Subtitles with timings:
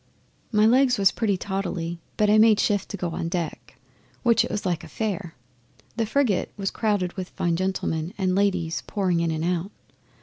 [0.51, 3.75] 'My legs was pretty tottly, but I made shift to go on deck,
[4.23, 5.35] which it was like a fair.
[5.95, 9.69] The frigate was crowded with fine gentlemen and ladies pouring in and out.